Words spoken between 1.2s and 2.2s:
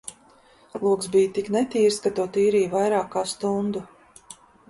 tik netīrs, ka